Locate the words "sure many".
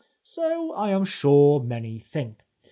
1.05-1.99